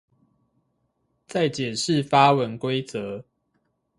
[1.27, 3.23] 在解釋發文規則